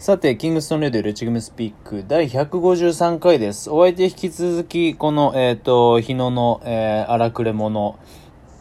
[0.00, 3.68] さて、キングストンレディオレチグムスピーク第153回です。
[3.68, 7.98] お相手引き続き、この、えっ、と、日野の、えー荒くれ者、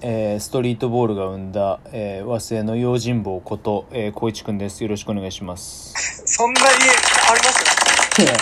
[0.02, 4.84] えーストリートボールが生んだ、えー和製の用心棒こと、えー、小一くんです。
[4.84, 5.94] よろしくお願いします。
[6.26, 6.76] そんなにあり
[8.28, 8.36] ま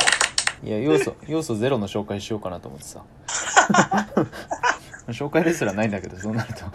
[0.57, 0.65] す？
[0.65, 3.03] いや、要素、 要素ゼロの紹介しようかなと思ってさ。
[5.13, 6.65] 紹介ですらないんだけど、そうなると。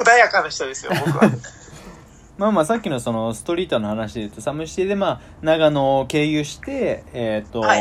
[0.00, 1.30] 穏やかな人ですよ、僕は。
[2.36, 7.80] まあまあさっきのそのストリートの話で言うとサムシティでまあ長野を経由してえっ、と、はい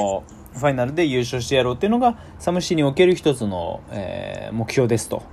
[0.53, 5.23] ファイナルで優勝してやろうっていうのがサムシティにおける一つの、えー目標ですと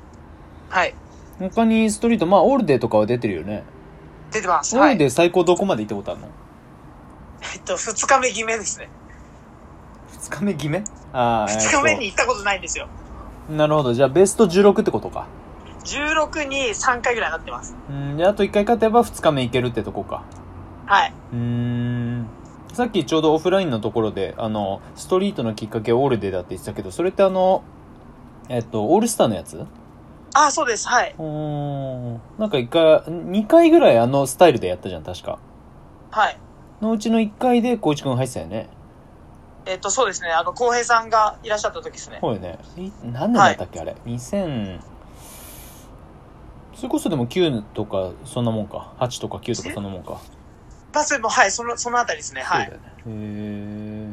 [0.70, 0.94] はい。
[1.38, 3.64] 他にストリートまあオールデーとかは出てるよね、
[4.30, 4.74] 出てます。
[4.76, 4.92] オーはい。
[4.94, 6.28] ルデー最高どこまで行ったことあるの？
[7.54, 8.88] えっと、二日目決めですね。
[10.12, 10.82] 2日目決め？
[11.12, 12.88] ああ、二日目に行ったことないんですよ。
[13.50, 15.26] なるほどじゃあベスト16ってことか
[15.84, 17.76] 16に3回ぐらいなってます。
[17.88, 20.24] うんであと1回勝てば2日目行けるってとこか
[20.86, 21.12] はい。
[21.32, 22.26] うーん
[22.72, 27.62] さっきちょうどオフラインのところであのストリートのきっかけオールデーだって言ってたけどそれってあの
[28.48, 29.64] えっとオールスターのやつ？
[30.32, 30.86] あ、そうです。
[30.86, 31.14] はい。
[31.18, 35.38] うーんなんか一回2回ぐらいあのスタイルでやったじゃん確か
[36.10, 36.38] はい。
[36.80, 38.68] のうちの1回で光一君入ってたよね
[39.66, 40.30] えっと、そうですね。
[40.30, 42.18] あの、浩平さんがいらっしゃった時ですね。
[42.22, 44.80] そうよねい何年だったっけ、あれ？2000
[46.80, 48.94] それこそでも9とかそんなもんか。
[48.98, 50.18] 8とか9とかそんなもんか。
[50.94, 52.40] バスも、はい、その、そのあたりですね。
[52.40, 52.64] はい。
[52.64, 52.70] へ
[53.06, 54.08] え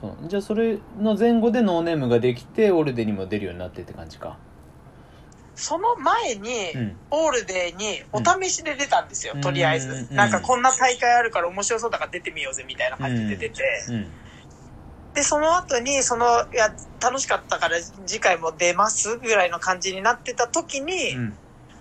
[0.00, 0.16] そう。
[0.26, 4.38] じゃあそれの前後でノーネームができてオールデーにも出るようになってって感じか。
[5.54, 6.96] その前に、うん。
[7.12, 10.14] オールデーにお試しで出たんですよ、うんとりあえうんず。
[10.14, 13.62] なんかこんな大会あるから面白そうだから出てみようぜみたいな感じで出て。
[15.16, 21.36] うんで、その後に、その、いや、楽しかったから次回も出ますぐらいの感じになってた時に、うん。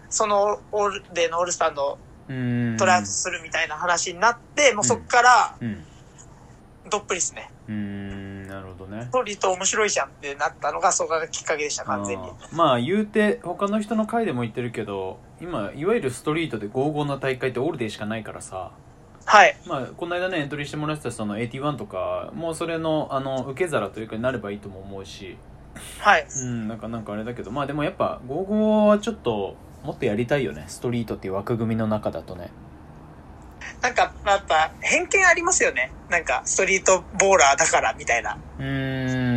[0.09, 2.77] その、オールデーのオールスターのうん。
[2.77, 5.83] トライアウトするみたいな話になって、もうそっから、うん。
[6.89, 7.51] どっぷりですね。
[7.67, 9.03] うーんなるほどね。
[9.05, 12.29] ストリート面白いじゃんってなったのが、そこがきっかけでした、完全に。
[12.51, 18.71] まあ言うて他の人の回でも言ってるけど今いわゆるストリートでゴーゴーな大会ってオールデーしかないからさ
[19.25, 19.57] はい。
[19.65, 25.37] まあこの間ねエントリーしてもらってたその81とかもうそれのあの受け皿というかになればいいとも思うし
[25.99, 26.27] はい。
[26.29, 32.49] うんなんかなんかあれだけどまあでもやっぱゴーゴーはちょっともっとやりたいよねストリートっていう枠組みの中だとね
[33.81, 35.91] なんか、やっぱ、偏見ありますよね。
[36.09, 38.37] なんか、ストリートボーラーだから、みたいな。
[38.59, 39.35] うーん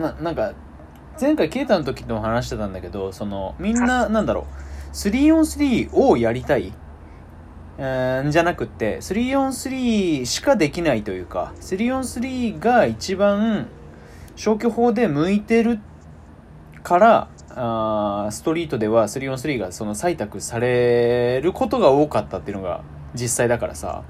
[0.00, 0.52] ななんか
[1.20, 4.46] 前回ケイタの時とも話してたんだけどそのみんななんだろ
[4.92, 6.72] う 3on3 をやりたい
[7.78, 13.66] じゃなくって 3on3 しかできないというか 3on3 が一番
[14.34, 15.78] 消去法で向いてる
[16.82, 22.82] からあーストリートでは 3on3 がその採択されることが多かったっていうのが
[23.14, 24.04] 実際だからさ、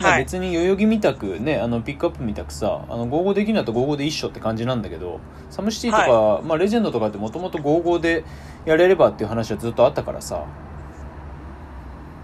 [0.00, 0.24] まあはい。
[0.24, 8.24] 別に代々木みたくねあのピックアップみたくさあの55できるんだったら55で一緒って感じなんだけどサムシティとか、まあ、レジェンドとかってもともと55で
[8.66, 10.44] やれればっていう話はずっとあったからさ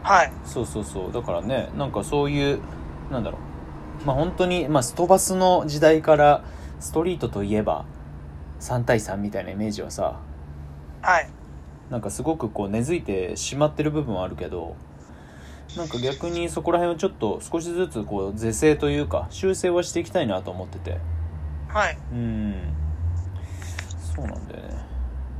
[0.02, 0.32] はい。
[0.44, 2.60] そうそうそうだからねなんかそういう
[3.10, 3.38] なんだろ
[4.02, 6.44] うまあ本当にまあストバスの時代から
[6.80, 7.84] ストリートといえば
[8.60, 10.20] 3対3みたいなイメージはさ
[11.00, 11.28] はい。
[11.90, 14.76] なんかすごくこう根付いてしまってる部分はあるけど
[15.76, 20.98] なんか逆にそこら辺をちょっと少しずつこう是正というか修正はしていきたいなと思ってて
[21.68, 21.98] はい。
[22.12, 22.54] うん
[24.14, 24.74] そうなんだよね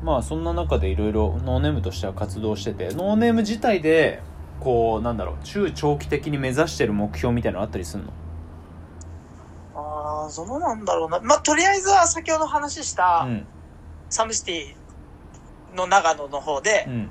[0.03, 4.23] まあそんな中でいろいろノーネームとしては活動しててノーネーム自体で
[4.63, 8.13] こうなんだろう中長期的に目指してる目標みたいなのあったりすんの？
[9.75, 11.21] ああ、どうなんだろうな。
[11.21, 13.47] まあ、とりあえずは先ほど話した、うん。
[14.11, 17.09] サムシティの長野の方でうん。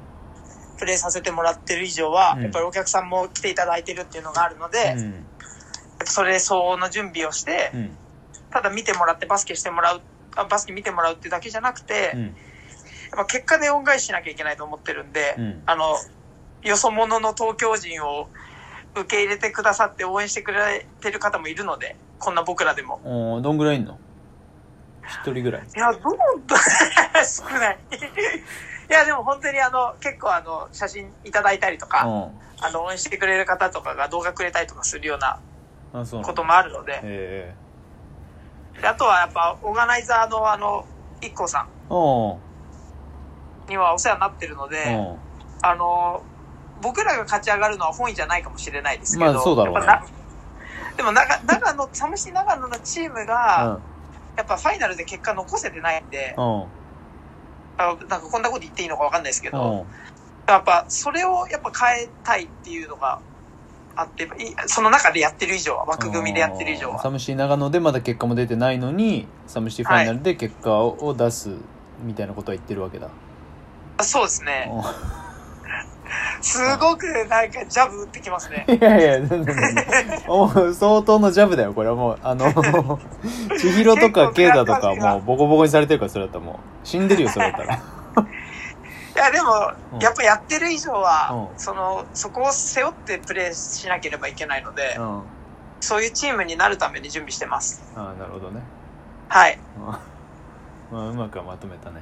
[0.77, 2.43] プレイさせてもらってる以上は、うん。
[2.43, 4.95] やっぱりお客さんも来ていただいてるっていうのがあるので、
[6.05, 7.97] それ相応の準備をして、うん。
[8.49, 10.01] ただ見てもらってバスケしてもらう、
[10.35, 12.23] あバスケ見てもらうってだけじゃなくて、うん。
[12.23, 12.33] やっ
[13.17, 15.63] ぱ結果で恩返ししなきゃいけないと思ってるんで、うん。
[15.65, 15.97] あの、
[16.63, 18.27] よそ者の東京人を
[18.95, 22.99] 受け入れてくださって応援してくれてる方もいるので、こんな僕らでも。
[23.03, 23.97] おーどんぐらいいんの？
[25.25, 25.61] 一人ぐらい。
[25.63, 26.01] いや、どう、
[27.25, 27.79] 少ない。
[28.89, 32.31] いや、でも本当にあの、結構あの、写真いただいたりとか、う
[32.63, 35.39] あの、応援してくれる方とかが動画くれたりとかするような
[35.93, 36.27] んあそうなの。
[36.27, 37.55] こともあるので、え
[38.81, 40.85] であとはやっぱ、オーガナイザーのあの、
[41.21, 42.37] 一 k さんえお
[43.67, 45.17] にはお世話になってるので、お
[45.61, 46.23] あの、
[46.81, 49.87] 僕らが勝ち上がるのは本意じゃないかもしれないですけど、まあそうだろうね。
[50.97, 53.81] でも長、長野、サムシ長野のチームうが、ん。
[54.37, 56.63] やっぱファイナルで結果残せてないんで、うん。
[57.77, 59.85] あなんかこんなこと言っていいのかわかんないですけど、うん。
[60.47, 63.19] やっぱそれをやっぱ変えたいっていうのが
[63.95, 64.27] あって、い
[64.67, 67.01] その中でやってる以上は、枠組みでやってる以上は。
[67.01, 71.55] サムシ長野でまだ結果も出てないのにサムシファイナルで結果を出す
[72.03, 73.09] みたいなことは言ってるわけだ、
[74.01, 74.71] そうですね。
[76.41, 78.65] うすごくなんかジャブ打ってきますね。
[78.67, 79.55] ん いやいや全然
[80.27, 82.19] もう相当のジャブだよこれはもう。
[82.21, 82.51] あの
[83.59, 87.79] 千尋とかケイダとかもうボコボコにされてるからそれだったらもう死んでるよそれだったら。
[89.13, 91.59] いや、でもうん、やっぱやってる以上は、うん。
[91.59, 95.21] その、そこを背負ってプレーしなければいけないので、うん。
[95.81, 97.83] そういうチームになるために準備してます。
[97.95, 98.61] ああなるほどね。
[99.27, 99.59] はい。
[99.77, 99.85] うん。
[99.85, 99.99] ま
[100.91, 102.01] あうまくはまとめたね。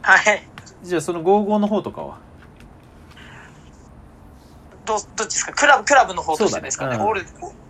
[0.00, 0.42] はい。
[0.82, 2.18] じゃあその55の方とかは？
[4.84, 5.52] ど、どっちですか？
[5.52, 6.96] クラブ、クラブの方としてですかね。
[6.96, 7.20] ねうんオール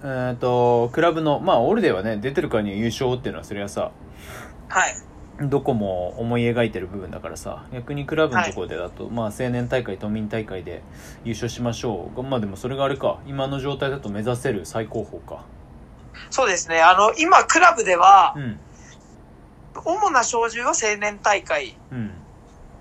[0.03, 3.91] えー、とクラブのまあオールデーはね出てるからには優勝っていうのはそれはさ
[4.69, 4.95] はい。
[5.49, 10.83] どこも思い描いてる部分だからさ逆にクラブのところでだと、まあ青年大会都民大会で
[11.25, 12.23] 優勝しましょう。
[12.23, 13.19] まあでもそれがあれか。
[13.27, 15.45] 今の状態だと目指せる最高峰か。
[16.31, 16.81] そうですね。
[16.81, 18.61] あの、今、クラブではう、ん。
[19.85, 22.13] 主な照準は青年大会うん。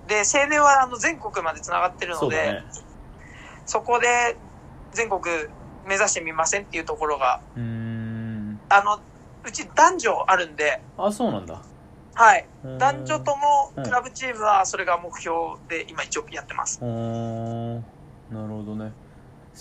[0.06, 2.64] で、青年はあの全国まで繋がってるので、そうだね
[3.66, 4.36] そこで
[4.92, 5.20] 全国
[5.86, 8.60] 目指してみませんっていうところが、うーん。
[8.68, 9.00] あの、
[9.46, 11.60] うち男女あるんで、あそうなんだ。
[12.14, 12.46] はい。
[12.78, 15.34] 男女ともうんクラブチームはそれが目標
[15.68, 16.78] で今一応やってます。
[16.80, 17.74] うーん。
[18.30, 18.92] なるほどね。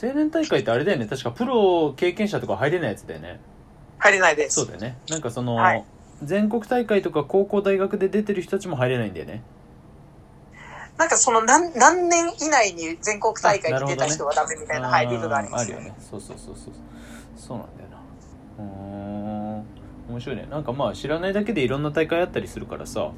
[0.02, 1.06] 青年大会ってあれだよね。
[1.06, 3.40] 確かプロ経験者とか入れないやつだよね。
[3.98, 4.56] 入れないです。
[4.56, 4.98] そうだよね。
[5.10, 5.84] なんかその、はい。
[6.24, 9.42] 全国大会とか高校大学で出てる人たちも入れないんだよね
[11.04, 15.64] なんかその何何年以内に全国大会に出た人はダメみたいな、はい、ルールがあります。
[15.64, 15.94] あるよね。
[16.00, 16.74] そうそうそうそう。
[17.36, 17.98] そうなんだよな。
[18.60, 19.66] うーん。
[20.12, 20.48] 面白いね。
[20.50, 23.12] なんかまあ知らないだけでいろんな大会あったりするからさ。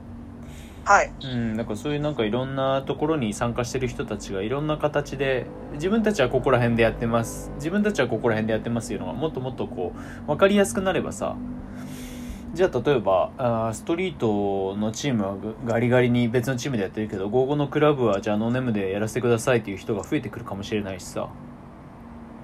[0.84, 1.12] はい。
[1.24, 1.56] うん。
[1.56, 7.52] なんかそういうなんかいろんなところに参加してる人たちがいろんな形で自分たちはここら辺でやってます。
[7.58, 11.36] 自分たちはここら辺でやってますっていうのがもっともっとこう分かりやすくなればさ
[12.56, 15.36] じゃあ例えばあーストリートのチームは
[15.66, 21.30] ガガリガリに別のチームでやってるけど午後のクラブはじゃあノーネームでやらせてくださいっていう人が増えてくるかもしれないしさ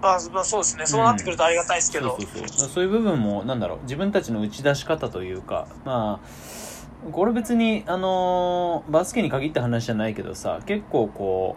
[0.01, 0.85] まあ、まあ、そうですね。
[0.85, 2.09] そうなってくるとありがたいですけど。
[2.09, 11.55] そうそうそうそういう部分もなんだろう自分たちの打ち出し方というかまあこれ別にあのーバスケに限った話じゃないけどさ結構こ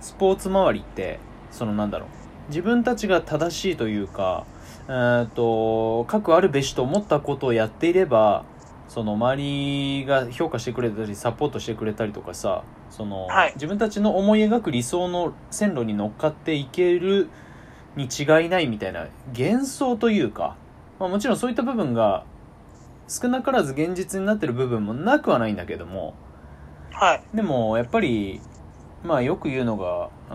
[0.00, 1.20] うスポーツ周りって
[1.50, 2.08] そのなんだろう
[2.48, 4.46] 自分たちが正しいというか
[4.88, 8.44] えーと各あるべしと思ったことをやっていれば
[8.88, 17.28] その周りが評価してくれたりサポートしてくれたりとかさその、はい自分たちの思い描く理想の線路に乗っかっていける
[17.96, 20.56] に違いないみたいな幻想というか、
[20.98, 22.24] まあ、もちろんそういった部分が
[23.08, 26.14] 少なからず現実になってる部分もなくはないんだけども
[26.92, 27.22] はい。
[27.34, 28.40] でもやっぱり
[29.04, 30.34] まあよく言うのがう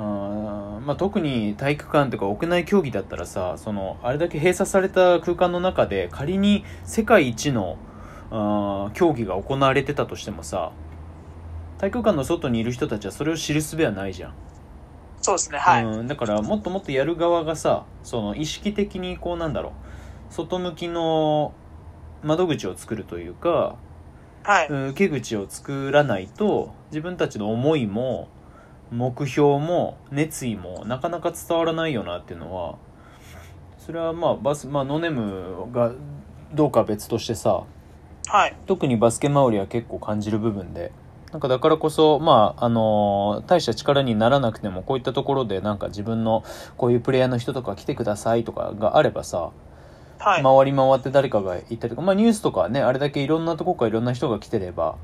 [0.82, 7.78] ん、まあ、特に体育館とか屋内競技だったらさそのあれだけ閉鎖された空間の中で仮に世界一の
[8.32, 10.72] うん競技が行われてたとしてもさ
[11.80, 14.34] 体育館の外にいる人たちはそれを知る術はないじゃん
[15.22, 15.60] そうですね。
[15.60, 15.86] はい。
[15.86, 19.74] うん、だからもっともっとやる側がさその意識的にこうなんだろ
[20.30, 21.54] う外向きの
[22.24, 23.76] 窓口を作るというか、
[24.44, 24.68] はい。
[24.68, 28.28] うん受け口を作らないと自分たちの思いも
[28.92, 32.78] 目標も熱意もなかなか伝わらないよなっていうのは
[33.78, 35.94] それはまあバス、まあ、ノネムが
[36.54, 37.64] どうかは別としてさ
[38.28, 38.56] はい。
[38.66, 40.92] 特にバスケ周りは結構感じる部分で
[41.32, 46.44] なんかだからこそまああの大した力にならなくてもこういったところでなんか自分の
[46.78, 49.52] こういうプレイヤーの人とか来てくださいとかがあればさ、
[50.20, 50.44] はい。
[50.44, 54.98] 回り回って誰かがいたりとか、まあ、ニュースとかねあれだけいろんなとこからいろんな人が来てれば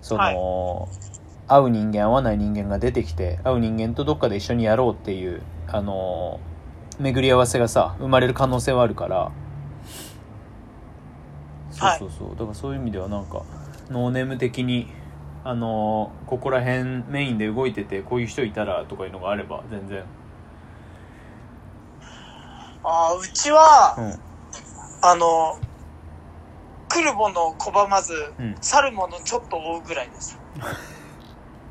[0.00, 0.88] その、
[1.48, 6.40] 会う人間会わない人間が出てきて会う人間とどっかで一緒にやろうっていうあの
[6.98, 9.32] 巡り合わせがさ生まれる可能性はあるから。
[11.70, 13.42] そうそうそう、だからそういう意味ではなんか
[13.90, 14.88] ノーネーム的に
[15.42, 20.04] あのここら辺メインで動いててこういう人いたらとかいうのがあれば全然。
[22.84, 24.18] あーうちは、うん。
[25.02, 25.56] あの、
[26.88, 28.56] 来るものを拒まず、うん。
[28.60, 30.38] 去るものちょっと追うぐらいです。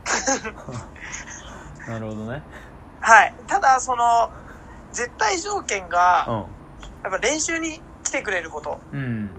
[1.87, 2.43] なるほどね。
[2.99, 3.35] はい。
[3.47, 4.31] ただ、その、
[4.91, 6.31] 絶対条件が、う
[7.03, 8.81] やっぱ練習に来てくれること。
[8.91, 9.33] んうん。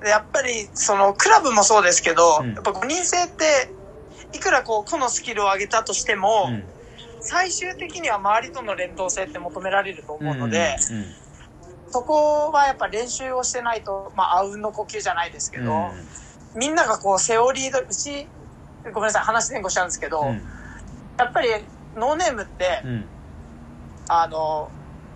[0.00, 2.54] でやっぱり、その、クラブもそうですけど、うん。
[2.54, 3.74] やっぱ5人制って、
[4.32, 6.68] いくらこう、個のスキルを上げたとしても、うん。
[7.20, 10.96] 最終的には周りとの連動性って求められると思うので、うん。
[10.96, 11.06] うん。
[11.86, 15.90] そこはやっぱ練習をしてないと、まあ、あうんの呼吸じゃないですけど、
[16.54, 18.30] みんながこう、セオリード、うち、
[18.90, 20.42] ごめんなさい、話前後したんですけど、うん。
[21.18, 21.48] やっぱり、
[21.96, 23.04] ノーネームってう、ん。
[24.08, 24.70] あの、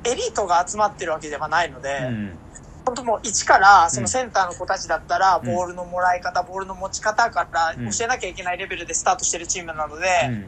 [0.05, 2.39] エリートが集まってるわけではないので、うん。
[2.85, 4.03] 本当もう一から、そうん。
[4.03, 5.47] のセンターの子たちだったら、うん。
[5.53, 7.91] ボールのもらい方、ボールの持ち方からうん。
[7.91, 10.47] 教えなきゃいけないレベルでスタートしてるチームなので、うん。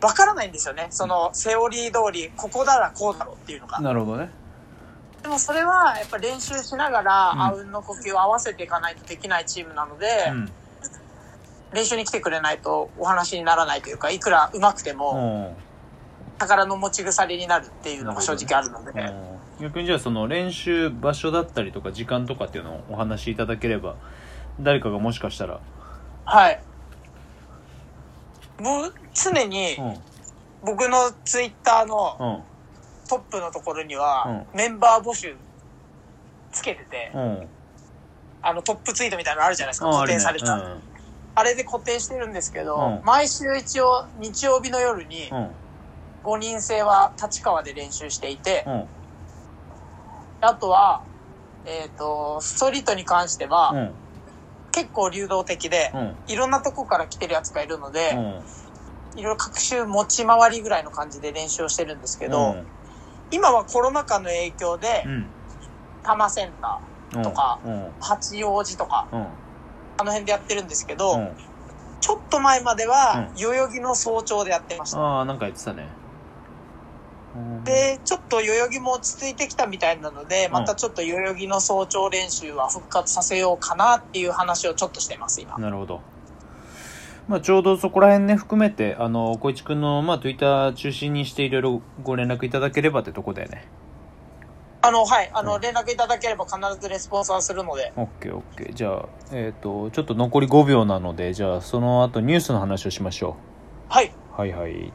[0.00, 0.86] わからないんですよね。
[0.90, 3.80] その、セオリー通り、ここならこうだろうっていうのが。
[3.80, 4.30] なるほどね。
[5.22, 7.40] でもそれは、やっぱ練習しながら、うん。
[7.42, 10.52] あうんの呼吸を合わせていかないとできないチームなので、うん
[11.74, 15.64] 練習に来てくれないとお話にならないというか、いくら上手くても、うん。
[16.38, 19.04] 宝の持ち腐れになるっていうのが正直あるので、う
[19.60, 19.64] ん。
[19.64, 23.94] 逆にじゃあその練習場所だったりとか時間とかっていうのをお話しいただければ
[24.60, 25.60] 誰かがもしかしたら。
[26.24, 26.60] はい。
[28.60, 29.94] もう常にうん。
[30.64, 32.54] 僕のツイッターのうん。
[33.08, 35.36] トップのところには、メンバー募集
[36.50, 37.48] つけてて、うん。
[38.40, 40.54] あのトップツイートみたいなのあるじゃないですか、あ固定された。
[40.54, 40.93] あるね
[41.36, 43.00] あれで固定してるんですけど、うん。
[43.04, 45.56] 毎週一応日曜日の夜にうん。
[46.22, 48.88] 5人制は立川で練習していてう、ん。
[50.40, 51.04] あとは、
[51.64, 53.96] えっ、と、ストリートに関しては、うん。
[54.70, 56.18] 結構流動的で、うん。
[56.26, 58.44] いろんなとこから来てるやつがいるので、うん。
[59.16, 62.66] いろいろ各週持ち回りぐらいの感じで練習をしてるんですけど、うん。
[63.30, 65.34] 今はコロナ禍の影響でう、ん。
[66.02, 67.92] 多摩センター、とかうん。
[68.00, 69.43] 八王子とか、うん
[69.96, 71.28] あの辺でやってるんですけど、うん
[72.00, 74.98] ちょっと前まではう、代々木の早朝でやってました。
[74.98, 75.88] ああなんか言ってたね
[77.34, 85.56] うんで、ちょっと代々木も落ち着いてきたみたいなので、またちょっと代々木の早朝練習は復活させようかなっていう話をちょっとしてます、今。
[85.56, 86.02] なるほど。
[87.26, 93.66] まあ、ちょうどそこら辺ね、含めて、あの、小市くんの、まあ、Twitter 中心にしていろいろご連絡いただければってとこだよね。
[94.84, 98.74] あの、はい、あの、うん連絡いただければ必ずレスポンスはするので、オッケーオッケー。
[98.74, 103.36] じゃあ、えっ、と、ちょっと残り5秒なので、じゃあ、その後ニュースの話をしましょ
[103.88, 104.08] はい。
[104.08, 104.40] う。
[104.40, 104.92] はいはい。